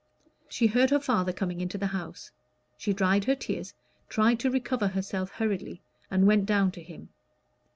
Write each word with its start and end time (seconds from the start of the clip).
She 0.49 0.65
heard 0.65 0.89
her 0.89 0.99
father 0.99 1.31
coming 1.31 1.61
into 1.61 1.77
the 1.77 1.85
house. 1.93 2.31
She 2.75 2.91
dried 2.91 3.25
her 3.25 3.35
tears, 3.35 3.75
tried 4.09 4.39
to 4.39 4.49
recover 4.49 4.87
herself 4.87 5.29
hurriedly, 5.33 5.79
and 6.09 6.25
went 6.25 6.47
down 6.47 6.71
to 6.71 6.81
him. 6.81 7.09